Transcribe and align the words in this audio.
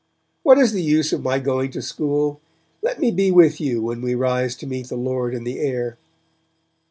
'What 0.41 0.57
is 0.57 0.71
the 0.71 0.81
use 0.81 1.13
of 1.13 1.21
my 1.21 1.37
going 1.37 1.69
to 1.73 1.81
school? 1.83 2.41
Let 2.81 2.99
me 2.99 3.11
be 3.11 3.29
with 3.29 3.61
you 3.61 3.83
when 3.83 4.01
we 4.01 4.15
rise 4.15 4.55
to 4.55 4.65
meet 4.65 4.87
the 4.89 4.97
Lord 4.97 5.35
in 5.35 5.43
the 5.43 5.59
air!' 5.59 5.99